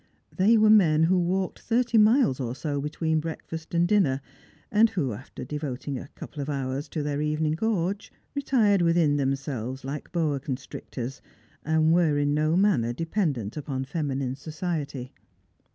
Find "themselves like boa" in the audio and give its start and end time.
9.17-10.39